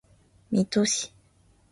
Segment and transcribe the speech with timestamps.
[0.49, 1.11] 水戸市